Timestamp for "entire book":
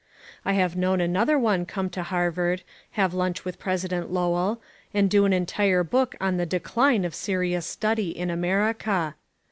5.31-6.15